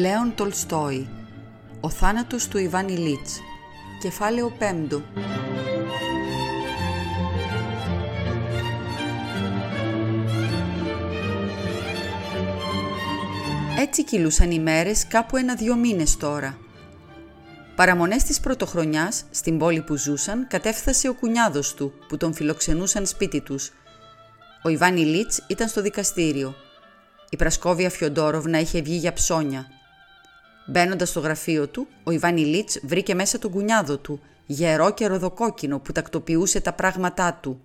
[0.00, 1.08] Λέων Τολστόη
[1.80, 3.40] Ο θάνατος του Ιβάν Ηλίτς
[4.00, 4.52] Κεφάλαιο
[4.90, 5.00] 5
[13.78, 16.58] Έτσι κυλούσαν οι μέρες κάπου ένα-δυο μήνες τώρα.
[17.76, 23.40] Παραμονές της πρωτοχρονιάς, στην πόλη που ζούσαν, κατέφθασε ο κουνιάδος του, που τον φιλοξενούσαν σπίτι
[23.40, 23.72] τους.
[24.62, 26.54] Ο Ιβάν Ηλίτς ήταν στο δικαστήριο.
[27.30, 29.66] Η Πρασκόβια Φιοντόροβνα είχε βγει για ψώνια.
[30.66, 35.78] Μπαίνοντας στο γραφείο του, ο Ιβάν Ηλίτς βρήκε μέσα τον κουνιάδο του, γερό και ροδοκόκκινο
[35.78, 37.60] που τακτοποιούσε τα πράγματά του.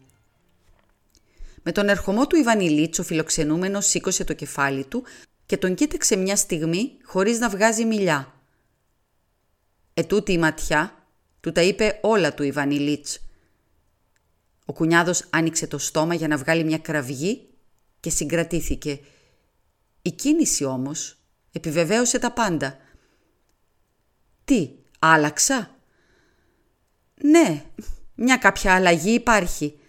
[1.63, 5.03] Με τον ερχομό του Ιβάν Ηλίτς, ο φιλοξενούμενος σήκωσε το κεφάλι του
[5.45, 8.33] και τον κοίταξε μια στιγμή χωρίς να βγάζει μιλιά.
[9.93, 10.93] Ετούτη η ματιά
[11.39, 13.19] του τα είπε όλα του Ιβάν Ηλίτς.
[14.65, 17.47] Ο κουνιάδος άνοιξε το στόμα για να βγάλει μια κραυγή
[17.99, 18.99] και συγκρατήθηκε.
[20.01, 21.17] Η κίνηση όμως
[21.51, 22.77] επιβεβαίωσε τα πάντα.
[24.47, 25.75] «Τι, άλλαξα»
[27.21, 27.63] «Ναι,
[28.15, 29.79] μια κάποια αλλαγή υπάρχει».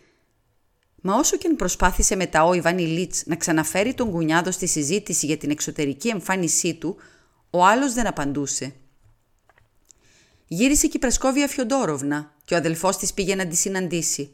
[1.00, 5.26] Μα όσο και αν προσπάθησε μετά ο Ιβάν Ηλίτς να ξαναφέρει τον κουνιάδο στη συζήτηση
[5.26, 6.96] για την εξωτερική εμφάνισή του,
[7.50, 8.74] ο άλλος δεν απαντούσε.
[10.46, 14.32] Γύρισε και η Πρασκόβια Φιοντόροβνα και ο αδελφός της πήγε να τη συναντήσει.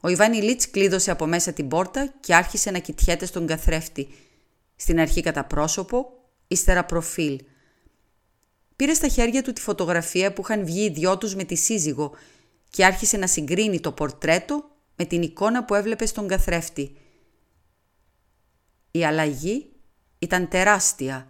[0.00, 4.08] Ο Ιβάν Ηλίτς κλείδωσε από μέσα την πόρτα και άρχισε να κοιτιέται στον καθρέφτη.
[4.76, 6.12] Στην αρχή κατά πρόσωπο,
[6.48, 7.40] ύστερα προφίλ.
[8.76, 12.14] Πήρε στα χέρια του τη φωτογραφία που είχαν βγει οι δυο τους με τη σύζυγο
[12.70, 16.96] και άρχισε να συγκρίνει το πορτρέτο με την εικόνα που έβλεπε στον καθρέφτη.
[18.90, 19.72] Η αλλαγή
[20.18, 21.28] ήταν τεράστια.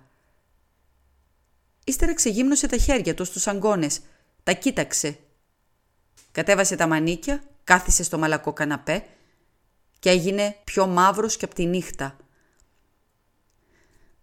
[1.84, 4.00] Ύστερα ξεγύμνωσε τα χέρια του στους αγκώνες.
[4.42, 5.18] Τα κοίταξε.
[6.32, 9.04] Κατέβασε τα μανίκια, κάθισε στο μαλακό καναπέ
[9.98, 12.16] και έγινε πιο μαύρος και από τη νύχτα.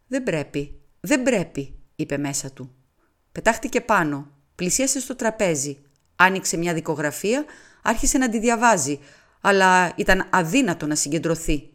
[0.08, 2.79] «Δεν πρέπει, δεν πρέπει», είπε μέσα του.
[3.40, 5.78] Πετάχτηκε πάνω, πλησίασε στο τραπέζι,
[6.16, 7.46] άνοιξε μια δικογραφία,
[7.82, 9.00] άρχισε να τη διαβάζει,
[9.42, 11.70] αλλά ήταν αδύνατο να συγκεντρωθεί.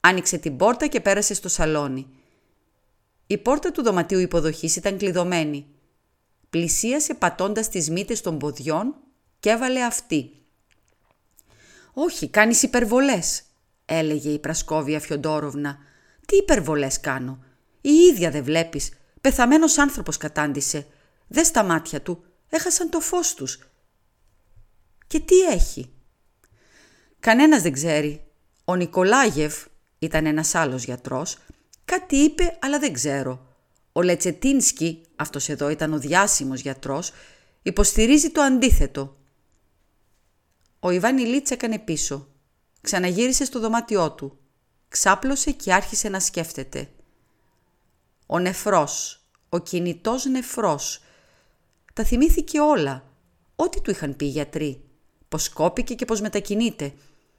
[0.00, 2.06] Άνοιξε την πόρτα και πέρασε στο σαλόνι.
[3.26, 5.66] Η πόρτα του δωματίου υποδοχής ήταν κλειδωμένη.
[6.50, 8.94] Πλησίασε πατώντας τις μύτες των ποδιών
[9.40, 10.30] και έβαλε αυτή.
[11.92, 13.42] «Όχι, κάνεις υπερβολές»,
[13.84, 15.78] έλεγε η Πρασκόβια Φιοντόροβνα.
[16.26, 17.38] «Τι υπερβολές κάνω;
[17.80, 18.97] Η ίδια δεν βλέπεις.
[19.20, 20.86] Πεθαμένος άνθρωπος κατάντησε.
[21.28, 22.24] Δε στα μάτια του.
[22.48, 23.58] Έχασαν το φως τους.
[25.06, 25.92] Και τι έχει;
[27.20, 28.24] Κανένας δεν ξέρει.
[28.64, 29.64] Ο Νικολάγεφ
[29.98, 31.38] ήταν ένας άλλος γιατρός.
[31.84, 33.46] Κάτι είπε, αλλά δεν ξέρω.
[33.92, 37.12] Ο Λετσετίνσκι, αυτός εδώ ήταν ο διάσημος γιατρός,
[37.62, 39.16] υποστηρίζει το αντίθετο.
[40.80, 42.28] Ο Ιβάν Ηλίτς έκανε πίσω.
[42.80, 44.38] Ξαναγύρισε στο δωμάτιό του.
[44.88, 46.88] Ξάπλωσε και άρχισε να σκέφτεται.
[48.30, 51.02] Ο νεφρός, ο κινητός νεφρός.
[51.92, 53.04] Τα θυμήθηκε όλα.
[53.56, 54.82] Ό,τι του είχαν πει οι γιατροί.
[55.28, 56.92] Πως κόπηκε και πως μετακινείται.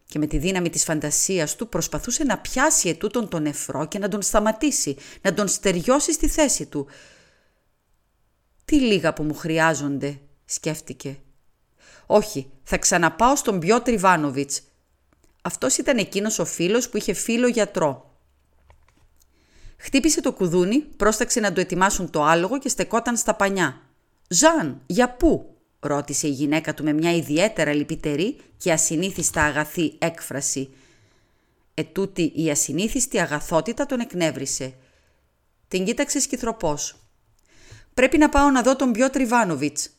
[0.05, 4.07] Και με τη δύναμη της φαντασίας του προσπαθούσε να πιάσει ετούτον τον νεφρό και να
[4.07, 6.87] τον σταματήσει, να τον στεριώσει στη θέση του.
[8.65, 11.19] «Τι λίγα που μου χρειάζονται», σκέφτηκε.
[12.05, 14.61] «Όχι, θα ξαναπάω στον Πιότρ Ιβάνοβιτς.
[15.41, 18.08] Αυτός ήταν εκείνος ο φίλος που είχε φίλο γιατρό.
[19.81, 23.81] Χτύπησε το κουδούνι, πρόσταξε να του ετοιμάσουν το άλογο και στεκόταν στα πανιά.
[24.27, 30.69] «Ζαν, για πού» ρώτησε η γυναίκα του με μια ιδιαίτερα λυπητερή και ασυνήθιστα αγαθή έκφραση.
[31.73, 34.73] Ετούτη η ασυνήθιστη αγαθότητα τον εκνεύρισε.
[35.67, 36.95] Την κοίταξε σκυθροπός.
[37.93, 39.89] «Πρέπει να πάω να δω τον Πιότρ Ιβάνοβιτς».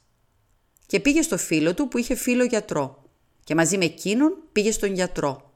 [0.86, 3.02] Και πήγε στο φίλο του που είχε φίλο γιατρό.
[3.44, 5.52] Και μαζί με εκείνον πήγε στον γιατρό.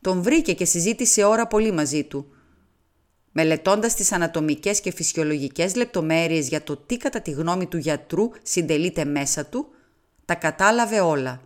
[0.00, 2.34] Τον βρήκε και συζήτησε ώρα πολύ μαζί του.
[3.32, 9.04] Μελετώντας τις ανατομικές και φυσιολογικές λεπτομέρειες για το τι κατά τη γνώμη του γιατρού συντελείται
[9.04, 9.68] μέσα του,
[10.24, 11.40] τα κατάλαβε όλα.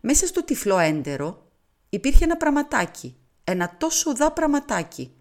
[0.00, 1.46] Μέσα στο τυφλό έντερο
[1.88, 5.12] υπήρχε ένα πραγματάκι, ένα τόσο δά πραγματάκι.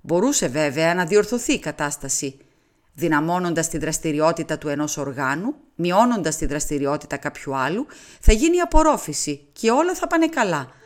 [0.00, 2.38] Μπορούσε βέβαια να διορθωθεί η κατάσταση,
[2.92, 7.86] δυναμώνοντας τη δραστηριότητα του ενός οργάνου, μειώνοντας τη δραστηριότητα κάποιου άλλου,
[8.20, 10.68] θα γίνει απορρόφηση και όλα θα πάνε καλά–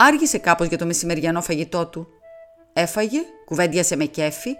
[0.00, 2.08] Άργησε κάπως για το μεσημεριανό φαγητό του.
[2.72, 4.50] Έφαγε, κουβέντιασε με κέφι,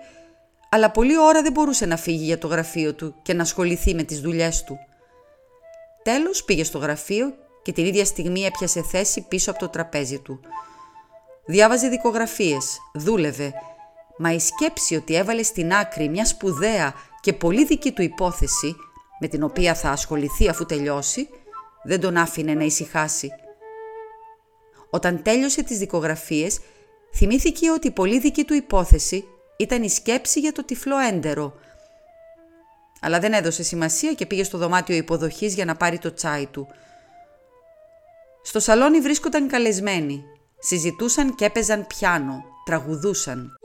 [0.68, 4.02] αλλά πολλή ώρα δεν μπορούσε να φύγει για το γραφείο του και να ασχοληθεί με
[4.02, 4.78] τις δουλειές του.
[6.02, 10.40] Τέλος πήγε στο γραφείο και την ίδια στιγμή έπιασε θέση πίσω από το τραπέζι του.
[11.46, 13.52] Διάβαζε δικογραφίες, δούλευε,
[14.18, 18.76] μα η σκέψη ότι έβαλε στην άκρη μια σπουδαία και πολύ δική του υπόθεση,
[19.20, 21.28] με την οποία θα ασχοληθεί αφού τελειώσει,
[21.82, 23.30] δεν τον άφηνε να ησυχάσει.
[24.90, 26.60] Όταν τέλειωσε τις δικογραφίες,
[27.14, 29.24] θυμήθηκε ότι η πολύ δική του υπόθεση
[29.56, 31.54] ήταν η σκέψη για το τυφλό έντερο.
[33.00, 36.66] Αλλά δεν έδωσε σημασία και πήγε στο δωμάτιο υποδοχής για να πάρει το τσάι του.
[38.42, 40.24] Στο σαλόνι βρίσκονταν καλεσμένοι.
[40.58, 43.58] Συζητούσαν και έπαιζαν πιάνο, τραγουδούσαν.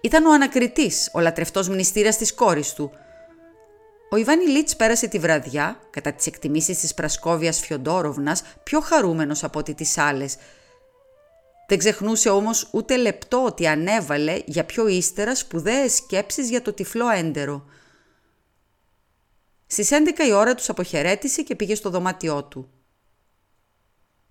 [0.00, 2.90] Ήταν ο ανακριτής, ο λατρευτός μνηστήρας της κόρης του.
[4.10, 9.58] Ο Ιβάνι Λίτς πέρασε τη βραδιά, κατά τις εκτιμήσεις της Πρασκόβιας Φιοντόροβνας, πιο χαρούμενος από
[9.58, 10.36] ό,τι τις άλλες.
[11.68, 17.08] Δεν ξεχνούσε όμως ούτε λεπτό ότι ανέβαλε για πιο ύστερα σπουδαίες σκέψεις για το τυφλό
[17.08, 17.64] έντερο.
[19.66, 22.70] Στις 11 η ώρα τους αποχαιρέτησε και πήγε στο δωμάτιό του.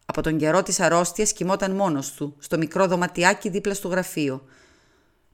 [0.06, 4.44] Από τον καιρό της αρρώστιας κοιμόταν μόνος του, στο μικρό δωματιάκι δίπλα στο γραφείο.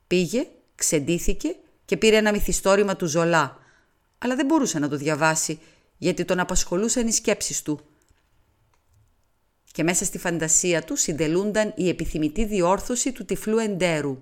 [0.07, 1.55] Πήγε, ξεντήθηκε
[1.85, 3.57] και πήρε ένα μυθιστόρημα του Ζολά,
[4.17, 5.59] αλλά δεν μπορούσε να το διαβάσει,
[5.97, 7.79] γιατί τον απασχολούσαν οι σκέψεις του.
[9.71, 14.21] Και μέσα στη φαντασία του συντελούνταν η επιθυμητή διόρθωση του τυφλού εντέρου.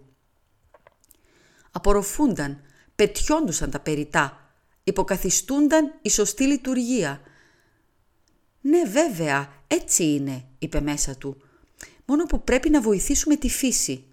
[1.72, 2.62] Απορροφούνταν,
[2.96, 4.54] πετιόντουσαν τα περιτά,
[4.84, 7.22] υποκαθιστούνταν η σωστή λειτουργία.
[8.62, 11.42] «Ναι, βέβαια, έτσι είναι», είπε μέσα του.
[12.06, 14.13] «Μόνο που πρέπει να βοηθήσουμε τη φύση».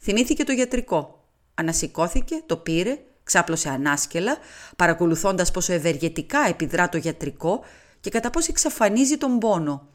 [0.00, 1.24] Θυμήθηκε το γιατρικό.
[1.54, 4.36] Ανασηκώθηκε, το πήρε, ξάπλωσε ανάσκελα,
[4.76, 7.64] παρακολουθώντας πόσο ευεργετικά επιδρά το γιατρικό
[8.00, 9.88] και κατά πώς εξαφανίζει τον πόνο.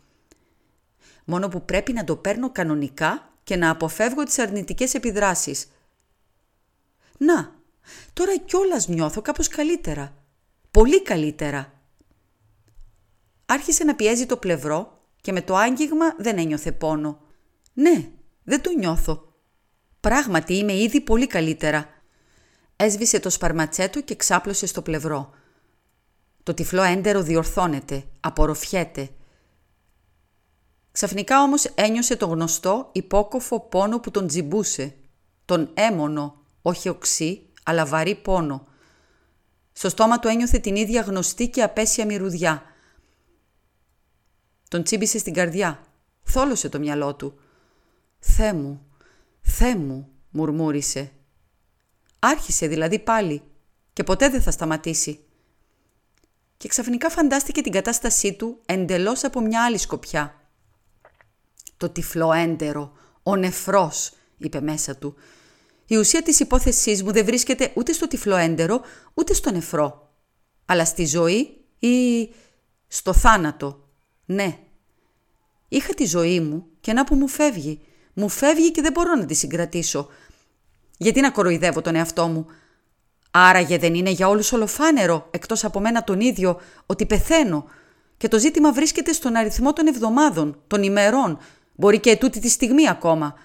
[1.26, 5.68] Μόνο που πρέπει να το παίρνω κανονικά και να αποφεύγω τις αρνητικές επιδράσεις.
[7.18, 7.56] Να,
[8.14, 10.14] τώρα κιόλας νιώθω κάπως καλύτερα.
[10.72, 11.74] Πολύ καλύτερα.
[13.46, 17.20] Άρχισε να πιέζει το πλευρό και με το άγγιγμα δεν ένιωθε πόνο.
[17.74, 18.10] Ναι,
[18.44, 19.25] δεν το νιώθω.
[20.06, 21.90] Πράγματι είμαι ήδη πολύ καλύτερα.
[22.76, 25.30] Έσβησε το σπαρματσέτο και ξάπλωσε στο πλευρό.
[26.44, 29.10] Το τυφλό έντερο διορθώνεται, απορροφιέται.
[30.92, 34.96] Ξαφνικά όμως ένιωσε το γνωστό υπόκοφο πόνο που τον τζιμπούσε.
[35.46, 38.68] Τον έμονο, όχι οξύ, αλλά βαρύ πόνο.
[39.74, 42.64] Στο στόμα του ένιωθε την ίδια γνωστή και απέσια μυρουδιά.
[44.68, 45.80] Τον τσίμπησε στην καρδιά.
[46.24, 47.40] Θόλωσε το μυαλό του.
[48.20, 48.85] «Θέ μου,
[49.48, 51.12] «Θέ μου», μουρμούρισε.
[52.20, 53.42] Άρχισε δηλαδή πάλι
[53.94, 55.20] και ποτέ δεν θα σταματήσει.
[56.58, 60.42] Και ξαφνικά φαντάστηκε την κατάστασή του εντελώς από μια άλλη σκοπιά.
[61.78, 62.92] «Το τυφλό έντερο,
[63.24, 65.16] ο νεφρός», είπε μέσα του.
[65.86, 68.82] «Η ουσία της υπόθεσής μου δεν βρίσκεται ούτε στο τυφλό έντερο,
[69.14, 70.14] ούτε στο νεφρό,
[70.66, 72.30] αλλά στη ζωή ή
[72.88, 73.90] στο θάνατο.
[74.26, 74.60] Ναι,
[75.68, 77.82] είχα τη ζωή μου και να που μου φεύγει
[78.16, 80.08] μου φεύγει και δεν μπορώ να τη συγκρατήσω.
[80.98, 82.46] Γιατί να κοροϊδεύω τον εαυτό μου;
[83.32, 87.70] Άραγε δεν είναι για όλους ολοφάνερο, εκτός από μένα τον ίδιο, ότι πεθαίνω.
[88.18, 91.40] Και το ζήτημα βρίσκεται στον αριθμό των εβδομάδων, των ημερών,
[91.76, 93.36] μπορεί και ετούτη τη στιγμή ακόμα.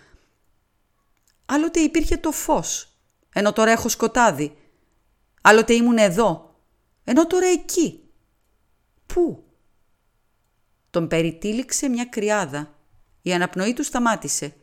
[1.47, 2.99] Άλλοτε υπήρχε το φως,
[3.33, 4.57] ενώ τώρα έχω σκοτάδι.
[5.41, 6.55] Άλλοτε ήμουν εδώ,
[7.05, 8.00] ενώ τώρα εκεί.
[9.07, 9.45] Πού;
[10.91, 12.75] Τον περιτύλιξε μια κρυάδα.
[13.23, 14.55] Η αναπνοή του σταμάτησε.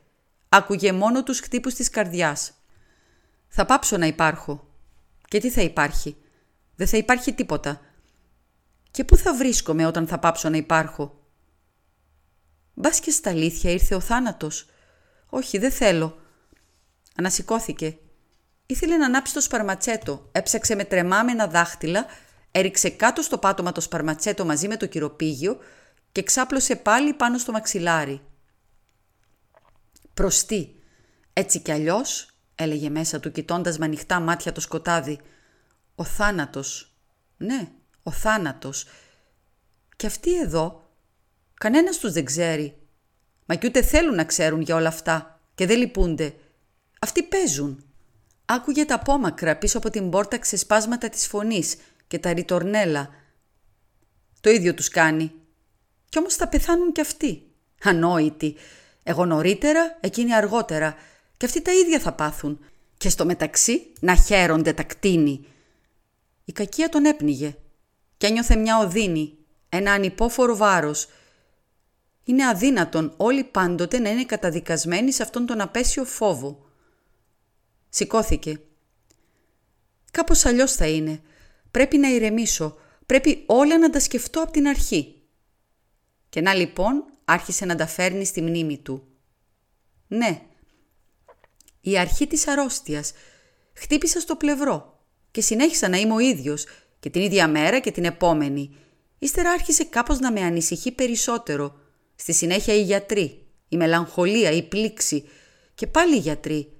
[0.50, 2.54] Άκουγε μόνο τους χτύπους της καρδιάς.
[3.48, 4.68] Θα πάψω να υπάρχω.
[5.28, 6.18] Και τι θα υπάρχει;
[6.76, 7.82] Δεν θα υπάρχει τίποτα.
[8.92, 11.22] Και πού θα βρίσκομαι όταν θα πάψω να υπάρχω;
[12.74, 14.70] Μπας και στα αλήθεια ήρθε ο θάνατος.
[15.30, 16.18] Όχι, δεν θέλω.
[17.16, 17.98] Ανασηκώθηκε.
[18.66, 20.30] Ήθελε να ανάψει το σπαρματσέτο.
[20.32, 22.06] Έψαξε με τρεμάμενα δάχτυλα,
[22.52, 25.58] έριξε κάτω στο πάτωμα το σπαρματσέτο μαζί με το κυροπήγιο
[26.12, 28.22] και ξάπλωσε πάλι πάνω στο μαξιλάρι.
[30.18, 30.76] Προστή.
[31.34, 35.20] Έτσι κι αλλιώς, έλεγε μέσα του κοιτώντας με ανοιχτά μάτια το σκοτάδι.
[35.96, 36.96] Ο θάνατος.
[37.38, 37.72] Ναι,
[38.04, 38.86] ο θάνατος.
[39.96, 40.90] Και αυτοί εδώ,
[41.54, 42.78] κανένας τους δεν ξέρει.
[43.46, 46.36] Μα κι ούτε θέλουν να ξέρουν για όλα αυτά και δεν λυπούνται.
[47.02, 47.86] Αυτοί παίζουν.
[48.46, 53.10] Άκουγε τα απόμακρα πίσω από την πόρτα ξεσπάσματα της φωνής και τα ρητορνέλα.
[54.42, 55.32] Το ίδιο τους κάνει.
[56.10, 57.52] Κι όμως θα πεθάνουν κι αυτοί.
[57.84, 58.56] Ανόητοι.
[59.10, 60.96] Εγώ νωρίτερα, εκείνοι αργότερα.
[61.38, 62.60] Και αυτοί τα ίδια θα πάθουν.
[62.98, 65.46] Και στο μεταξύ να χαίρονται τα κτίνη.
[66.46, 67.56] Η κακία τον έπνιγε
[68.18, 69.38] και ένιωθε μια οδύνη,
[69.70, 71.10] ένα ανυπόφορο βάρος.
[72.24, 76.66] Είναι αδύνατον όλοι πάντοτε να είναι καταδικασμένοι σε αυτόν τον απέσιο φόβο.
[77.90, 78.60] Σηκώθηκε.
[80.12, 81.22] Κάπως αλλιώς θα είναι.
[81.72, 82.78] Πρέπει να ηρεμήσω.
[83.06, 85.22] Πρέπει όλα να τα σκεφτώ από την αρχή.
[86.30, 89.08] Και να λοιπόν άρχισε να τα φέρνει στη μνήμη του.
[90.08, 90.42] Ναι,
[91.82, 93.12] η αρχή της αρρώστιας.
[93.74, 95.00] Χτύπησα στο πλευρό
[95.32, 96.66] και συνέχισα να είμαι ο ίδιος
[97.00, 98.76] και την ίδια μέρα και την επόμενη.
[99.20, 101.80] Ύστερα άρχισε κάπως να με ανησυχεί περισσότερο.
[102.16, 105.30] Στη συνέχεια οι γιατροί, η μελαγχολία, η πλήξη
[105.76, 106.72] και πάλι οι γιατροί.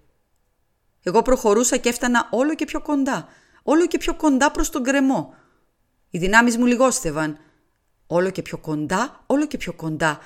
[1.04, 3.28] Εγώ προχωρούσα και έφτανα όλο και πιο κοντά,
[3.64, 5.34] όλο και πιο κοντά προς τον κρεμό.
[6.10, 7.38] Οι δυνάμεις μου λιγόστευαν.
[8.08, 10.20] Όλο και πιο κοντά, όλο και πιο κοντά.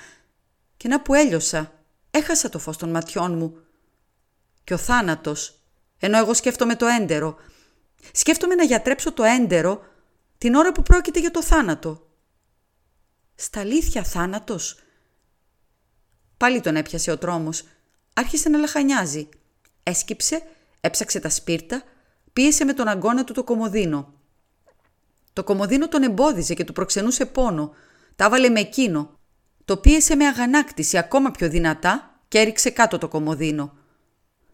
[0.77, 1.73] Και να που έλειωσα,
[2.11, 3.57] έχασα το φως των ματιών μου.
[4.63, 5.59] Και ο θάνατος,
[5.97, 7.35] ενώ εγώ σκέφτομαι το έντερο.
[8.11, 9.83] Σκέφτομαι να γιατρέψω το έντερο
[10.37, 12.07] την ώρα που πρόκειται για το θάνατο.
[13.35, 14.79] Στα αλήθεια θάνατος;
[16.37, 17.63] Πάλι τον έπιασε ο τρόμος.
[18.13, 19.29] Άρχισε να λαχανιάζει.
[19.83, 20.43] Έσκυψε,
[20.81, 21.83] έψαξε τα σπίρτα,
[22.33, 24.13] πίεσε με τον αγκώνα του το κομοδίνο.
[25.41, 27.73] Το κομοδίνο τον εμπόδιζε και του προξενούσε πόνο.
[28.15, 29.19] Τα έβαλε με εκείνο.
[29.65, 33.73] Το πίεσε με αγανάκτηση ακόμα πιο δυνατά και έριξε κάτω το κομοδίνο.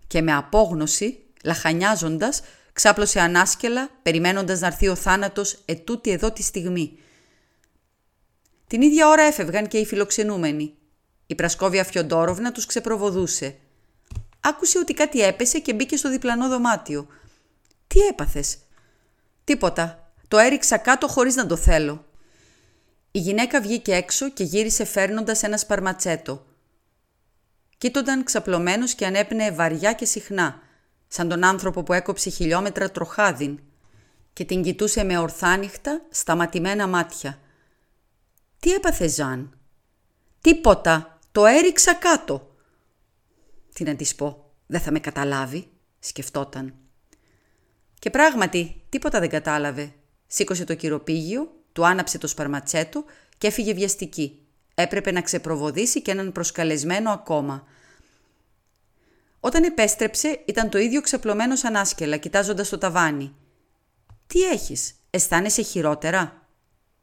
[0.08, 2.42] Και με απόγνωση, λαχανιάζοντας,
[2.74, 7.00] ξάπλωσε ανάσκελα, περιμένοντας να έρθει ο θάνατος ετούτη εδώ τη στιγμή.
[8.68, 10.74] Την ίδια ώρα έφευγαν και οι φιλοξενούμενοι.
[11.26, 13.56] Η Πρασκόβια Φιοντόροβνα τους ξεπροβοδούσε.
[14.40, 17.08] Άκουσε ότι κάτι έπεσε και μπήκε στο διπλανό δωμάτιο.
[17.88, 18.58] «Τι έπαθες»
[19.44, 20.07] «Τίποτα.
[20.28, 22.06] Το έριξα κάτω χωρίς να το θέλω».
[23.12, 26.46] Η γυναίκα βγήκε έξω και γύρισε φέρνοντας ένα σπαρματσέτο.
[27.78, 30.60] Κοίτονταν ξαπλωμένος και ανέπνεε βαριά και συχνά,
[31.08, 33.60] σαν τον άνθρωπο που έκοψε χιλιόμετρα τροχάδιν
[34.34, 37.40] και την κοιτούσε με ορθάνυχτα, σταματημένα μάτια.
[38.60, 39.58] «Τι έπαθε Ζαν»
[40.42, 42.56] «Τίποτα, το έριξα κάτω».
[43.74, 45.68] «Τι να της πω, δεν θα με καταλάβει»,
[46.00, 46.74] σκεφτόταν.
[48.00, 49.94] Και πράγματι, τίποτα δεν κατάλαβε.
[50.28, 53.06] Σήκωσε το κυροπήγιο, του άναψε το σπαρματσέτο
[53.38, 54.42] και έφυγε βιαστική.
[54.76, 57.68] Έπρεπε να ξεπροβοδήσει και έναν προσκαλεσμένο ακόμα.
[59.40, 63.36] Όταν επέστρεψε ήταν το ίδιο ξεπλωμένος σαν άσκελα, κοιτάζοντας το ταβάνι.
[64.28, 66.48] «Τι έχεις, αισθάνεσαι χειρότερα»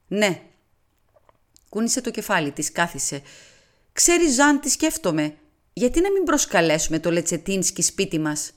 [0.09, 0.43] «Ναι».
[1.69, 3.23] Κούνησε το κεφάλι της, κάθισε.
[3.93, 5.37] «Ξέρεις, Ζαν, τι σκέφτομαι.
[5.73, 8.53] Γιατί να μην προσκαλέσουμε το Λετσετίνσκι σπίτι μας»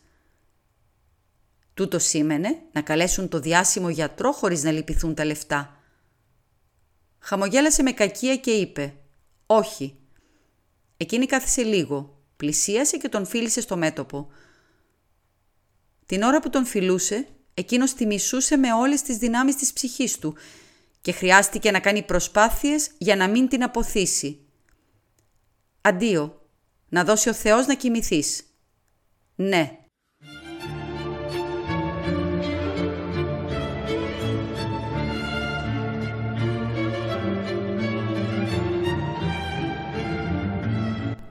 [1.77, 5.79] Τούτο σήμαινε να καλέσουν το διάσημο γιατρό χωρίς να λυπηθούν τα λεφτά.
[7.19, 8.95] Χαμογέλασε με κακία και είπε
[9.45, 9.97] «Όχι».
[10.97, 14.31] Εκείνη κάθισε λίγο, πλησίασε και τον φίλησε στο μέτωπο.
[16.05, 20.35] Την ώρα που τον φιλούσε, εκείνος τη μισούσε με όλες τις δυνάμεις της ψυχής του
[21.01, 24.39] και χρειάστηκε να κάνει προσπάθειες για να μην την αποθήσει.
[25.81, 26.49] «Αντίο,
[26.89, 28.43] να δώσει ο Θεός να κοιμηθείς».
[29.35, 29.86] «Ναι»,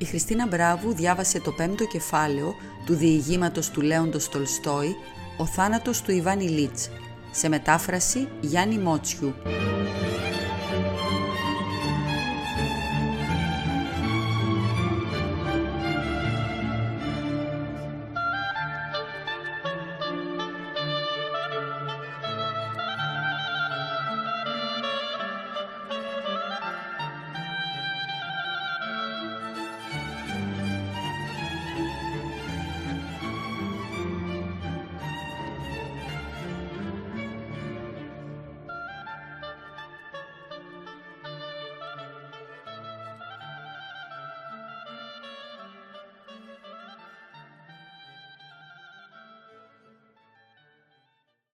[0.07, 4.97] Η Χριστίνα Μπράβου διάβασε το πέμπτο κεφάλαιο του διηγήματος του Λέοντος Τολστόη
[5.37, 6.91] «Ο θάνατος του Ιβάνι Λίτς»
[7.31, 9.35] σε μετάφραση Γιάννη Μότσιου.